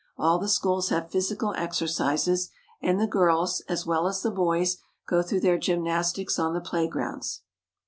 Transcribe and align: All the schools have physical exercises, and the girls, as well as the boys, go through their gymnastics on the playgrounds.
All 0.17 0.39
the 0.39 0.47
schools 0.49 0.89
have 0.89 1.11
physical 1.11 1.53
exercises, 1.55 2.49
and 2.81 2.99
the 2.99 3.05
girls, 3.05 3.61
as 3.69 3.85
well 3.85 4.07
as 4.07 4.23
the 4.23 4.31
boys, 4.31 4.77
go 5.07 5.21
through 5.21 5.41
their 5.41 5.59
gymnastics 5.59 6.39
on 6.39 6.55
the 6.55 6.59
playgrounds. 6.59 7.43